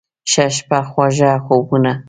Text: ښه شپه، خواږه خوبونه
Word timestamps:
ښه 0.31 0.45
شپه، 0.55 0.79
خواږه 0.89 1.31
خوبونه 1.45 1.91